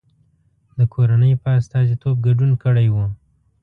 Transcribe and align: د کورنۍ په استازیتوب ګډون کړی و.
د 0.77 0.79
کورنۍ 0.93 1.33
په 1.43 1.49
استازیتوب 1.59 2.15
ګډون 2.25 2.51
کړی 2.63 2.87
و. 2.93 2.95